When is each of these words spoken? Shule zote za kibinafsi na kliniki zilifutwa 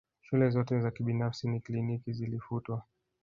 Shule 0.21 0.49
zote 0.49 0.79
za 0.81 0.91
kibinafsi 0.91 1.47
na 1.49 1.59
kliniki 1.59 2.13
zilifutwa 2.13 2.83